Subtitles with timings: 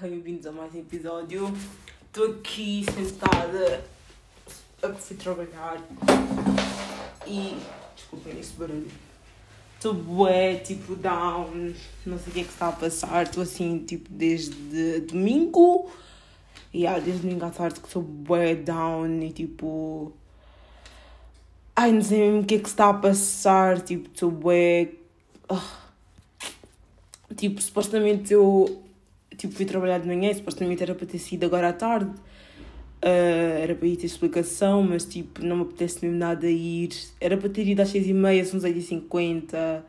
[0.00, 1.50] bem-vindos a mais um episódio.
[2.06, 3.82] Estou aqui sentada
[4.82, 5.82] a que fui trabalhar
[7.26, 7.56] e.
[7.94, 8.90] Desculpem esse barulho.
[9.74, 11.72] Estou bué, tipo, down,
[12.04, 13.22] não sei o que é que está a passar.
[13.22, 15.90] Estou assim, tipo, desde domingo.
[16.74, 20.12] E yeah, desde domingo à tarde que estou bué down e tipo.
[21.74, 23.80] Ai, não sei mesmo o que é que está a passar.
[23.80, 24.90] Tipo, estou bué.
[25.48, 25.86] Ah.
[27.34, 28.85] Tipo, supostamente eu
[29.36, 32.10] tipo, fui trabalhar de manhã, supostamente era para ter sido agora à tarde.
[33.02, 36.90] Uh, era para ir ter explicação, mas tipo, não me apetece mesmo nada ir.
[37.20, 39.84] Era para ter ido às seis e meia, são seis e cinquenta.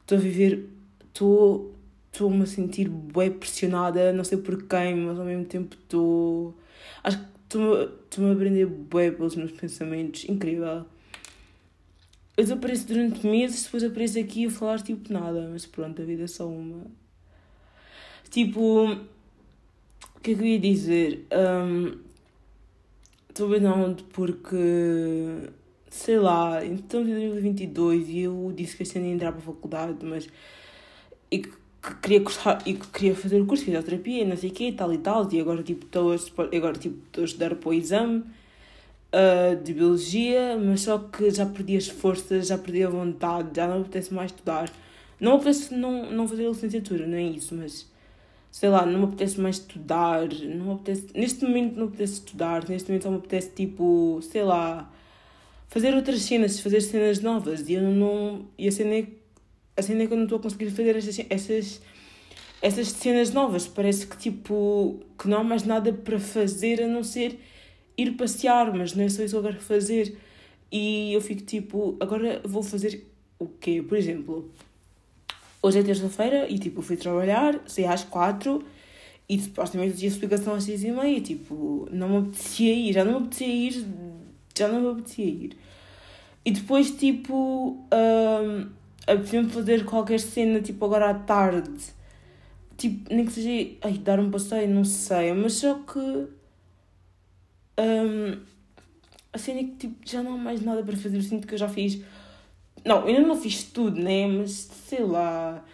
[0.00, 0.68] Estou a viver...
[1.12, 1.72] Estou...
[2.12, 6.54] Estou-me a sentir bem pressionada, não sei por quem, mas ao mesmo tempo estou...
[7.02, 10.24] Acho que estou-me a aprender bem pelos meus pensamentos.
[10.28, 10.86] Incrível.
[12.36, 16.22] Eu desapareço durante meses, depois apareço aqui a falar tipo nada, mas pronto, a vida
[16.22, 16.84] é só uma.
[18.30, 18.92] Tipo,
[20.16, 21.26] o que é que eu ia dizer?
[21.32, 22.04] Um,
[23.48, 24.56] bem onde porque,
[25.90, 29.44] sei lá, então em 2022 e eu disse que este ano ia entrar para a
[29.44, 30.28] faculdade, mas.
[31.30, 31.50] e que,
[31.82, 34.72] que queria cursar, e que queria fazer o curso de fisioterapia, não sei o quê,
[34.72, 37.74] tal e tal, e agora tipo estou a, agora, tipo, estou a estudar para o
[37.74, 38.24] exame.
[39.14, 43.68] Uh, de biologia, mas só que já perdi as forças, já perdi a vontade, já
[43.68, 44.72] não apetece mais estudar.
[45.20, 47.86] Não apetece não, não fazer a licenciatura, não é isso, mas
[48.54, 52.12] sei lá, não me apetece mais estudar, não me apetece, neste momento não me apetece
[52.12, 54.88] estudar, neste momento só me apetece tipo, sei lá,
[55.66, 59.06] fazer outras cenas, fazer cenas novas, e eu não, e a cena é,
[59.76, 61.82] a cena é que eu não estou a conseguir fazer essas, essas,
[62.62, 67.02] essas cenas novas, parece que tipo, que não há mais nada para fazer a não
[67.02, 67.40] ser
[67.98, 70.16] ir passear, mas não é só isso que eu quero fazer,
[70.70, 73.04] e eu fico tipo, agora vou fazer
[73.36, 73.82] o quê?
[73.82, 74.48] Por exemplo,
[75.64, 78.62] Hoje é terça-feira e tipo, fui trabalhar, saí às quatro
[79.26, 81.18] e supostamente tinha explicação às seis e meia.
[81.22, 83.86] Tipo, não me apetecia ir, já não me apetecia ir,
[84.54, 85.56] já não me apetecia ir.
[86.44, 88.70] E depois, tipo, um,
[89.06, 91.82] apetecia-me fazer qualquer cena, tipo, agora à tarde.
[92.76, 96.28] Tipo, nem que seja, ai, dar um passeio, não sei, mas só que.
[97.80, 98.38] Um,
[99.32, 101.16] a cena é que, tipo, já não há mais nada para fazer.
[101.16, 102.02] Eu sinto que eu já fiz
[102.84, 104.26] não, ainda não fiz tudo, né?
[104.26, 104.52] Mas
[104.88, 105.64] sei lá.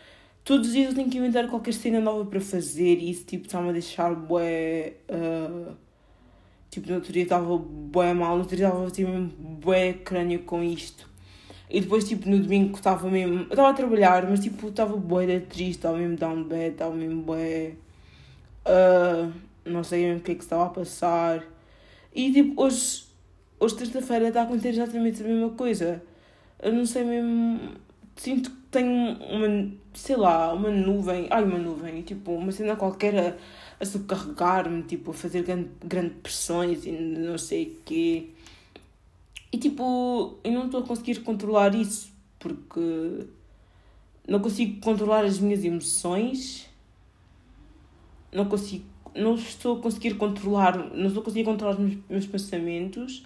[0.45, 3.47] Todos os dias eu tenho que inventar qualquer cena nova para fazer e isso tipo
[3.47, 4.95] está-me a deixar bué.
[5.09, 5.75] Uh,
[6.71, 10.63] tipo, no outro dia estava bué mal, no outro dia estava tipo, bué crânio com
[10.63, 11.09] isto.
[11.69, 13.41] E depois, tipo, no domingo estava mesmo.
[13.41, 17.23] Eu estava a trabalhar, mas tipo, estava bué triste, estava mesmo down bad, estava mesmo
[17.23, 17.75] bué.
[18.67, 19.33] Uh,
[19.65, 21.45] não sei mesmo o que é que estava a passar.
[22.15, 23.05] E tipo, hoje,
[23.59, 26.03] hoje terça-feira está a acontecer exatamente a mesma coisa
[26.63, 27.73] eu não sei mesmo.
[28.17, 31.27] Sinto que tenho uma, sei lá, uma nuvem.
[31.31, 33.37] Ai, uma nuvem, tipo, uma cena qualquer a,
[33.83, 38.29] a subcarregar-me, tipo, a fazer grande, grande pressões e não sei o quê.
[39.53, 43.27] E tipo, eu não estou a conseguir controlar isso porque
[44.29, 46.69] não consigo controlar as minhas emoções,
[48.33, 48.85] não consigo,
[49.15, 53.25] não estou a conseguir controlar, não estou a conseguir controlar os meus, meus pensamentos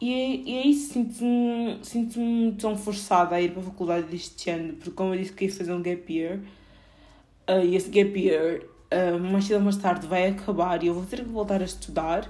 [0.00, 2.20] e e isso, sinto-me sinto
[2.60, 5.52] tão forçada a ir para a faculdade este ano, porque como eu disse que ia
[5.52, 6.40] fazer um gap year,
[7.48, 8.62] uh, e esse gap year,
[8.92, 11.64] uh, mais cedo ou mais tarde, vai acabar e eu vou ter que voltar a
[11.64, 12.22] estudar.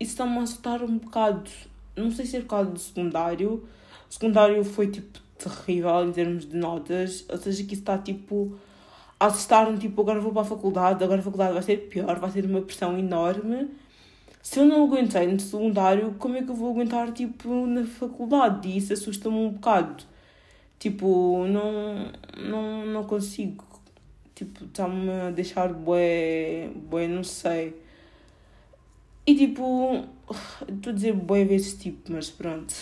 [0.00, 1.50] Isso está-me a assustar um bocado.
[1.96, 3.66] Não sei se é por causa do secundário.
[4.08, 7.24] O secundário foi, tipo, terrível em termos de notas.
[7.28, 8.56] Ou seja, que isso está, tipo,
[9.18, 12.30] a assustar-me, tipo, agora vou para a faculdade, agora a faculdade vai ser pior, vai
[12.30, 13.68] ser uma pressão enorme
[14.48, 18.66] se eu não aguentei no secundário, como é que eu vou aguentar, tipo, na faculdade?
[18.66, 20.04] E isso assusta-me um bocado.
[20.78, 22.10] Tipo, não,
[22.48, 23.62] não, não consigo.
[24.34, 27.78] Tipo, está-me a deixar bué, bué, não sei.
[29.26, 30.06] E tipo,
[30.66, 32.74] estou a dizer bué vezes tipo, mas pronto.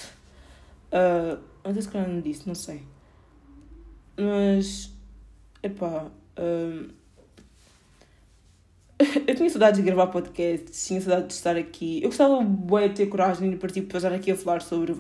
[0.93, 2.83] Uh, até se calhar não disse, não sei.
[4.17, 4.93] Mas,
[5.65, 6.05] epá,
[6.39, 6.95] uh,
[9.27, 12.03] eu tinha saudades de gravar podcast, tinha saudades de estar aqui.
[12.03, 14.95] Eu gostava de ter coragem de partir para estar aqui a falar sobre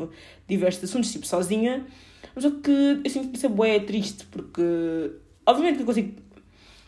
[0.47, 1.87] diversos assuntos, tipo sozinha.
[2.35, 5.13] Mas só que eu sinto que isso é bué triste, porque
[5.47, 6.27] obviamente que eu consigo.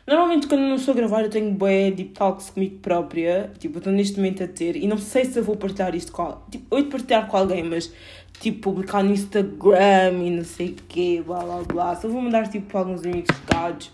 [0.06, 3.78] Normalmente quando não estou a gravar eu tenho bué deep talks comigo própria, tipo, eu
[3.78, 6.75] estou neste momento a ter, e não sei se eu vou partilhar isto com tipo,
[6.75, 7.93] eu partilhar com alguém, mas
[8.40, 11.96] tipo, publicar no Instagram e não sei o quê, blá blá blá.
[11.96, 13.90] Só vou mandar tipo para alguns amigos chegados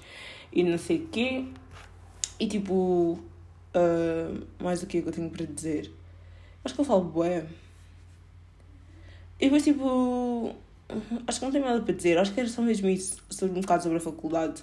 [0.52, 1.44] e não sei o quê.
[2.38, 3.18] E tipo,
[3.74, 5.90] uh, mais o que é que eu tenho para dizer?
[6.64, 7.46] Acho que eu falo bué.
[9.40, 10.54] E depois tipo,
[11.26, 12.18] acho que não tenho nada para dizer.
[12.18, 14.62] Acho que era só mesmo isso, sobre um bocado sobre a faculdade.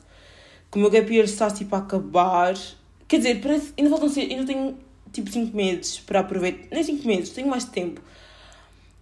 [0.71, 2.55] que o meu gap year está tipo a acabar.
[3.07, 4.77] Quer dizer, parece, ainda faltam ser, ainda tenho
[5.11, 6.73] tipo 5 meses para aproveitar.
[6.73, 8.01] Nem 5 meses, tenho mais tempo.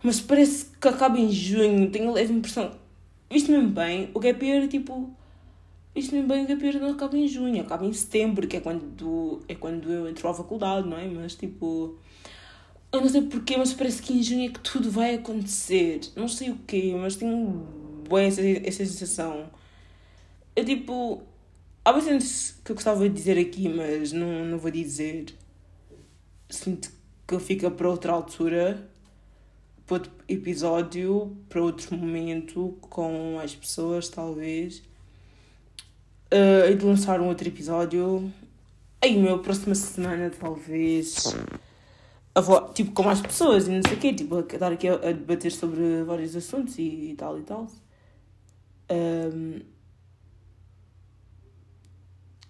[0.01, 2.71] Mas parece que acaba em junho, tenho a leve impressão.
[3.29, 5.13] Visto mesmo bem, o gap year tipo.
[5.93, 9.43] Visto mesmo bem, o year não acaba em junho, acaba em setembro, que é quando,
[9.47, 11.07] é quando eu entro à faculdade, não é?
[11.07, 11.97] Mas tipo.
[12.91, 16.01] Eu não sei porquê, mas parece que em junho é que tudo vai acontecer.
[16.15, 17.67] Não sei o quê, mas tenho
[18.09, 19.49] bem essa, essa sensação.
[20.55, 21.23] É tipo.
[21.83, 22.25] Há bastante
[22.63, 25.35] que eu gostava de dizer aqui, mas não, não vou dizer.
[26.49, 26.91] Sinto
[27.27, 28.89] que fica para outra altura,
[29.85, 34.83] para outro episódio, para outro momento, com as pessoas, talvez.
[36.31, 38.31] Uh, e de lançar um outro episódio.
[39.01, 41.35] Aí, meu, próxima semana, talvez.
[42.73, 44.13] Tipo, com mais pessoas e não sei o quê.
[44.13, 47.67] Tipo, a estar aqui a, a debater sobre vários assuntos e, e tal e tal.
[48.91, 49.61] Um,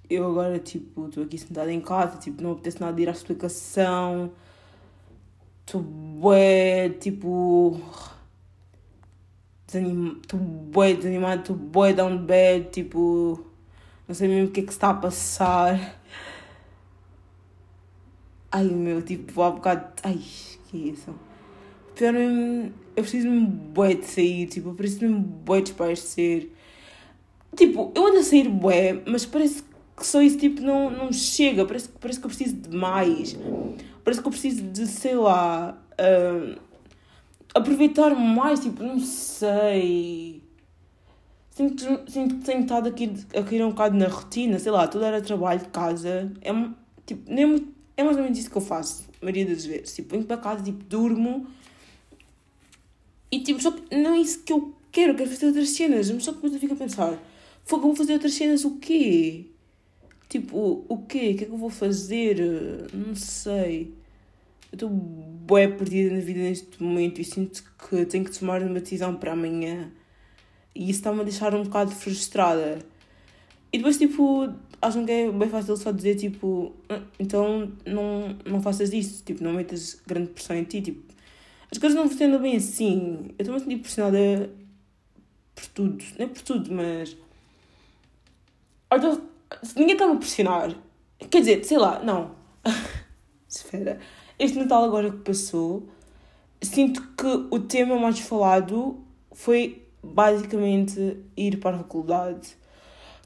[0.10, 3.12] eu agora, tipo, estou aqui sentada em casa, tipo, não apetece nada de ir à
[3.12, 4.32] explicação.
[5.66, 7.80] Estou bué, tipo...
[9.68, 10.20] Desanim...
[10.22, 13.46] Estou bué desanimada, estou bué down bed, tipo...
[14.10, 16.02] Não sei mesmo o que é que está a passar.
[18.52, 19.94] Ai, meu, tipo, há bocado...
[20.02, 20.20] Ai,
[20.68, 21.14] que é isso?
[21.94, 22.16] Pior.
[22.16, 26.50] Eu preciso mesmo bué de sair, tipo, eu preciso mesmo bué de espairecer.
[27.56, 29.64] Tipo, eu ando a sair bué, mas parece
[29.96, 33.38] que só isso tipo não, não chega, parece, parece que eu preciso de mais.
[34.04, 36.60] Parece que eu preciso de, sei lá, uh,
[37.54, 40.42] aproveitar mais, tipo, não sei.
[41.60, 45.04] Sinto, sinto que tenho estado aqui a cair um bocado na rotina, sei lá, tudo
[45.04, 46.32] era trabalho casa.
[46.42, 46.54] É,
[47.06, 47.68] tipo, nem,
[47.98, 49.94] é mais ou menos isso que eu faço, a maioria das vezes.
[49.94, 51.48] Tipo, venho para casa, tipo, durmo.
[53.30, 56.10] E tipo, só que não é isso que eu quero, quero fazer outras cenas.
[56.10, 57.20] Mas só que depois eu fico a pensar,
[57.66, 59.48] fogo, vou fazer outras cenas o quê?
[60.30, 61.32] Tipo, o quê?
[61.34, 62.38] O que é que eu vou fazer?
[62.94, 63.94] Não sei.
[64.72, 68.80] Eu estou bem perdida na vida neste momento e sinto que tenho que tomar uma
[68.80, 69.92] decisão para amanhã.
[70.76, 72.80] E isso está-me a deixar um bocado frustrada.
[73.72, 78.62] E depois, tipo, acham que é bem fácil só dizer, tipo, ah, então não, não
[78.62, 81.14] faças isso, tipo, não metas grande pressão em ti, tipo,
[81.72, 83.26] as coisas não funcionam bem assim.
[83.38, 84.50] Eu estou-me a sentir pressionada
[85.54, 87.16] por tudo, não é por tudo, mas.
[88.92, 89.22] Olha,
[89.76, 90.76] ninguém está-me a pressionar.
[91.30, 92.32] Quer dizer, sei lá, não.
[93.48, 94.00] Espera.
[94.40, 95.88] Este Natal agora que passou,
[96.62, 102.50] sinto que o tema mais falado foi basicamente ir para a faculdade.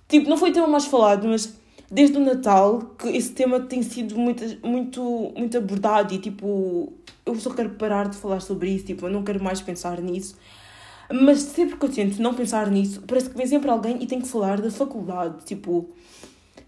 [0.08, 1.54] Tipo, não foi o tema mais falado, mas
[1.90, 6.92] desde o Natal que esse tema tem sido muito, muito, muito abordado e tipo,
[7.26, 10.36] eu só quero parar de falar sobre isso, tipo, eu não quero mais pensar nisso.
[11.12, 14.20] Mas sempre que eu tento não pensar nisso, parece que vem sempre alguém e tem
[14.20, 15.90] que falar da faculdade, tipo,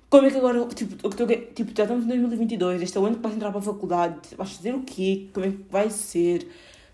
[0.10, 3.22] como é que agora, tipo, tipo já estamos em 2022, este é o ano que
[3.22, 5.28] vais entrar para a faculdade, vais fazer o quê?
[5.34, 6.48] Como é que vai ser?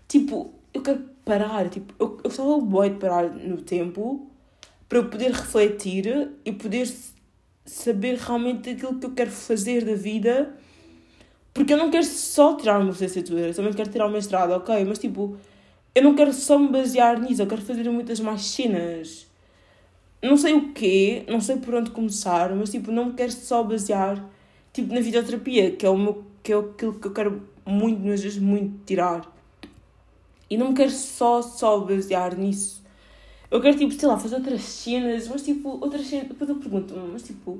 [0.08, 4.30] Tipo, eu quero parar, tipo, eu, eu gostava bem de parar no tempo
[4.88, 6.92] para eu poder refletir e poder
[7.64, 10.54] saber realmente aquilo que eu quero fazer da vida,
[11.54, 14.84] porque eu não quero só tirar uma licenciatura, eu também quero tirar o mestrado, ok,
[14.84, 15.36] mas tipo,
[15.94, 19.32] eu não quero só me basear nisso, eu quero fazer muitas mais cenas
[20.22, 24.24] não sei o quê, não sei por onde começar, mas tipo, não quero só basear
[24.72, 28.22] tipo, na videoterapia, que é, o meu, que é aquilo que eu quero muito, mas
[28.22, 29.31] vezes muito tirar.
[30.52, 32.82] E não me quero só, só basear nisso.
[33.50, 36.28] Eu quero, tipo, sei lá, fazer outras cenas, mas tipo, outras cenas.
[36.28, 37.52] Depois eu pergunto mas tipo,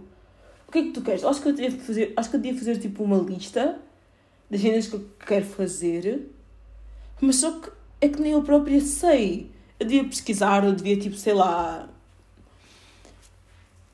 [0.68, 1.25] o que é que tu queres?
[1.25, 3.78] Acho que eu devia fazer, acho que eu devia fazer tipo uma lista
[4.50, 6.28] das cenas que eu quero fazer,
[7.18, 9.50] mas só que é que nem eu própria sei.
[9.80, 11.88] Eu devia pesquisar, eu devia, tipo, sei lá,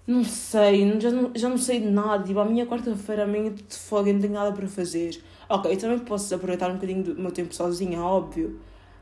[0.05, 2.25] não sei, já não, já não sei de nada.
[2.25, 5.23] Tipo, a minha quarta-feira, a minha de folga, não tenho nada para fazer.
[5.49, 8.59] Ok, eu também posso aproveitar um bocadinho do meu tempo sozinha, óbvio.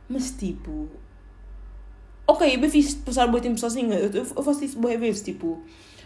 [0.09, 0.89] Mas tipo.
[2.27, 3.97] Ok, é bem fixe passar bom tempo sozinha.
[3.97, 5.23] Eu, eu, eu faço isso boas vezes.
[5.23, 5.63] Tipo,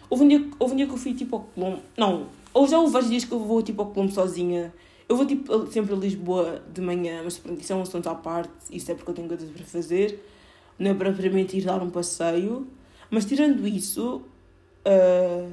[0.09, 1.81] houve um, dia, houve um dia que eu fui tipo ao Colombo.
[1.97, 4.73] Não, ou já houve vários dias que eu vou tipo ao Colombo sozinha.
[5.09, 8.15] Eu vou tipo sempre a Lisboa de manhã, mas pronto, isso é um assunto à
[8.15, 8.53] parte.
[8.71, 10.25] Isso é porque eu tenho coisas para fazer.
[10.79, 12.67] Não é propriamente ir dar um passeio.
[13.11, 14.23] Mas tirando isso,
[14.81, 15.53] Uh,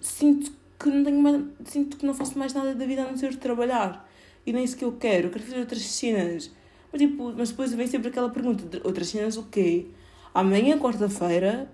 [0.00, 3.16] sinto que não tenho mais, sinto que não faço mais nada da vida a não
[3.16, 4.08] ser trabalhar.
[4.44, 5.28] E nem isso que eu quero.
[5.28, 6.50] Eu quero fazer outras cenas.
[6.92, 9.86] Mas, tipo, mas depois vem sempre aquela pergunta: outras cenas o quê?
[10.34, 11.70] Amanhã, quarta-feira,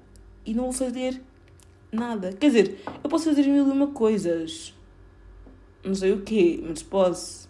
[0.47, 1.21] e não vou fazer
[1.91, 2.33] nada.
[2.33, 4.75] Quer dizer, eu posso fazer mil e uma coisas.
[5.85, 7.49] Não sei o quê, mas posso.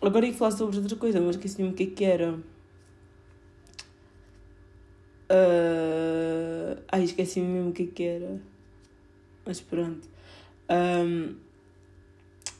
[0.00, 2.38] Agora ia falar sobre outra coisa, mas esqueci-me o que é que era.
[5.30, 6.82] Uh...
[6.90, 8.40] Ai, esqueci mesmo o que, é que era.
[9.46, 10.08] Mas pronto.
[10.68, 11.36] Um,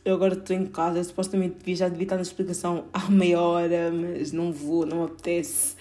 [0.05, 3.91] eu agora estou em casa, supostamente devia, já devia estar na explicação há meia hora,
[3.93, 5.77] mas não vou, não apetece.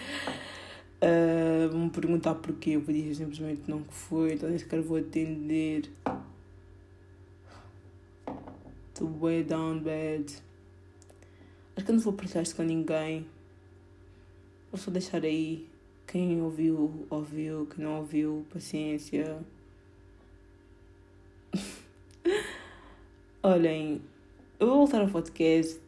[1.02, 4.82] Uh, vão me perguntar porquê, eu vou dizer simplesmente não que foi, então nem sequer
[4.82, 5.90] vou atender.
[8.90, 10.26] Estou way down bad.
[11.76, 13.26] Acho que eu não vou partilhar isto com ninguém.
[14.70, 15.66] Vou só deixar aí.
[16.06, 17.66] Quem ouviu, ouviu.
[17.68, 19.40] Quem não ouviu, paciência.
[23.42, 24.02] Olhem,
[24.60, 25.80] eu vou voltar ao podcast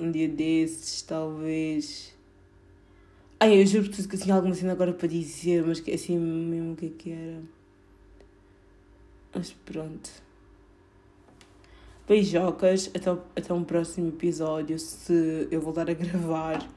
[0.00, 2.12] um dia desses, talvez.
[3.38, 6.76] Ai, eu juro que tinha alguma cena agora para dizer, mas que assim mesmo o
[6.76, 7.42] que é que era.
[9.32, 10.10] Mas pronto.
[12.08, 16.68] Beijocas, até, até um próximo episódio, se eu voltar a gravar.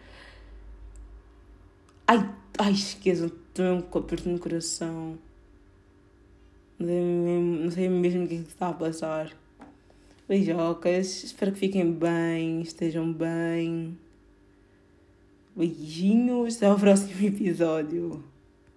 [2.05, 5.17] Ai, ai, esqueçam, estou com aperto no coração.
[6.77, 9.38] Não sei mesmo o que é que está a passar.
[10.29, 13.97] Beijocas, espero que fiquem bem, estejam bem.
[15.55, 18.23] Beijinhos, até o próximo episódio.